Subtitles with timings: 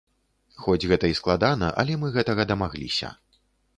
[0.61, 3.17] Хоць гэта і складана, але мы гэтага дамагліся.